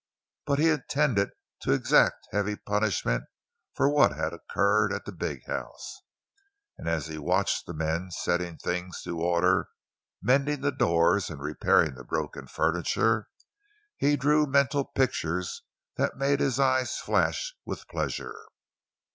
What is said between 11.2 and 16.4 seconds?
and repairing the broken furniture—he drew mental pictures that made